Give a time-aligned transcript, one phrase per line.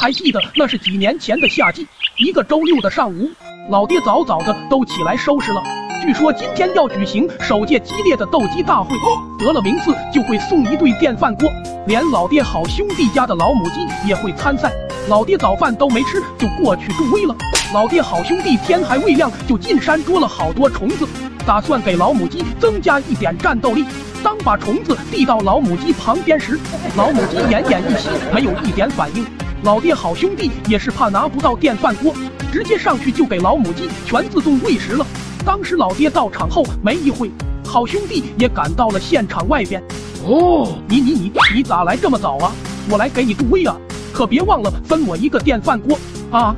[0.00, 1.84] 还记得那是几年前的夏季，
[2.18, 3.28] 一个周六的上午，
[3.68, 5.60] 老爹早早的都起来收拾了。
[6.00, 8.96] 据说今天要举行首届激烈的斗鸡大会，
[9.40, 11.50] 得了名次就会送一对电饭锅，
[11.88, 14.70] 连老爹好兄弟家的老母鸡也会参赛。
[15.08, 17.34] 老爹早饭都没吃就过去助威了。
[17.74, 21.08] 老爹好兄弟天还未亮就进山捉了好多虫子，
[21.44, 23.84] 打算给老母鸡增加一点战斗力。
[24.22, 26.56] 当把虫子递到老母鸡旁边时，
[26.96, 29.26] 老母鸡奄奄一息，没有一点反应。
[29.64, 32.14] 老爹好兄弟也是怕拿不到电饭锅，
[32.52, 35.04] 直接上去就给老母鸡全自动喂食了。
[35.44, 37.28] 当时老爹到场后没一会，
[37.66, 39.82] 好兄弟也赶到了现场外边。
[40.24, 42.52] 哦，你你你你咋来这么早啊？
[42.88, 43.76] 我来给你助威啊，
[44.12, 45.98] 可别忘了分我一个电饭锅
[46.30, 46.54] 啊！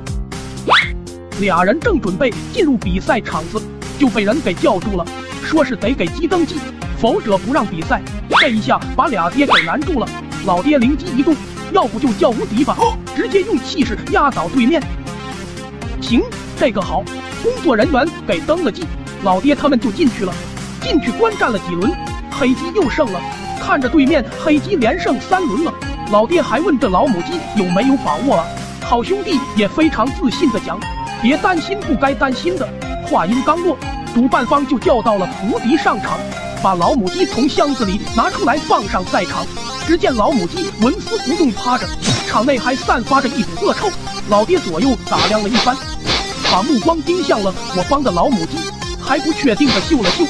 [1.41, 3.61] 俩人正准备进入比赛场子，
[3.99, 5.07] 就被人给叫住了，
[5.43, 6.57] 说是得给鸡登记，
[6.99, 8.03] 否则不让比赛。
[8.29, 10.07] 这一下把俩爹给难住了。
[10.45, 11.35] 老爹灵机一动。
[11.73, 12.77] 要不就叫无敌吧，
[13.15, 14.83] 直接用气势压倒对面。
[16.01, 16.23] 行，
[16.59, 17.03] 这个好。
[17.43, 18.85] 工作人员给登了记，
[19.23, 20.33] 老爹他们就进去了。
[20.83, 21.91] 进去观战了几轮，
[22.31, 23.21] 黑鸡又胜了。
[23.61, 25.73] 看着对面黑鸡连胜三轮了，
[26.11, 28.47] 老爹还问这老母鸡有没有把握啊？
[28.83, 30.81] 好兄弟也非常自信的讲，
[31.23, 32.69] 别担心不该担心的。
[33.07, 33.77] 话音刚落，
[34.15, 36.19] 主办方就叫到了无敌上场，
[36.63, 39.47] 把老母鸡从箱子里拿出来放上赛场。
[39.91, 41.85] 只见老母鸡纹丝不动趴着，
[42.29, 43.91] 场内还散发着一股恶臭。
[44.29, 45.77] 老爹左右打量了一番，
[46.49, 48.57] 把目光盯向了我方的老母鸡，
[49.03, 50.25] 还不确定的嗅了嗅，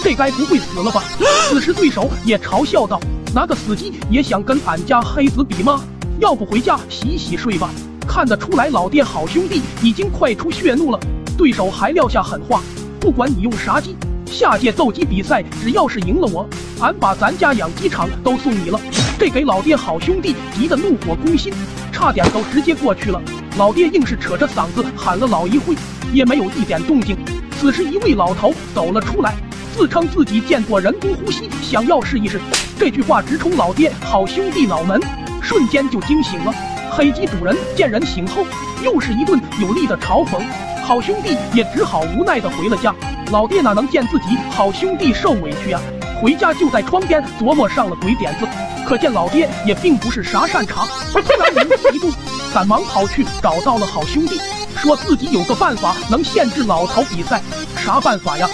[0.00, 1.02] 这该不会死了吧？
[1.48, 3.00] 此时对手也嘲笑道
[3.34, 5.82] ：“拿个死鸡也想跟俺家黑子比吗？
[6.20, 7.68] 要不回家洗洗睡吧。”
[8.06, 11.00] 看得出来，老爹好兄弟已经快出血怒了。
[11.36, 12.62] 对手还撂下狠话
[13.00, 13.96] ：“不管你用啥鸡。”
[14.30, 16.48] 下届斗鸡比赛，只要是赢了我，
[16.80, 18.80] 俺把咱家养鸡场都送你了。
[19.20, 21.52] 这给老爹好兄弟急得怒火攻心，
[21.92, 23.20] 差点都直接过去了。
[23.58, 25.74] 老爹硬是扯着嗓子喊了老一会，
[26.10, 27.14] 也没有一点动静。
[27.58, 29.34] 此时一位老头走了出来，
[29.76, 32.40] 自称自己见过人工呼吸，想要试一试。
[32.78, 34.98] 这句话直冲老爹好兄弟脑门，
[35.42, 36.54] 瞬间就惊醒了。
[36.90, 38.46] 黑鸡主人见人醒后，
[38.82, 40.40] 又是一顿有力的嘲讽。
[40.82, 42.94] 好兄弟也只好无奈的回了家。
[43.30, 45.82] 老爹哪能见自己好兄弟受委屈啊？
[46.20, 48.46] 回家就在窗边琢磨上了鬼点子。
[48.86, 50.86] 可见老爹也并不是啥善茬。
[51.12, 52.12] 突然灵机一动，
[52.52, 54.40] 赶忙跑去找到了好兄弟，
[54.76, 57.40] 说自己有个办法能限制老头比赛。
[57.76, 58.48] 啥办法呀？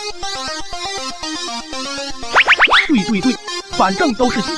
[2.87, 3.35] 对对对，
[3.73, 4.49] 反正都是鸡。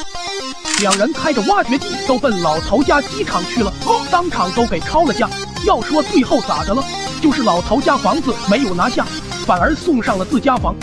[0.81, 3.73] 两人开着挖掘机都奔老头家机场去了，
[4.11, 5.29] 当场都给抄了家。
[5.65, 6.83] 要说最后咋的了？
[7.23, 9.07] 就是老头家房子没有拿下。
[9.47, 10.75] 反而送上了自家房。